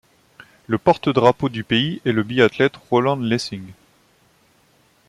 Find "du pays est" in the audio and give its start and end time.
1.47-2.11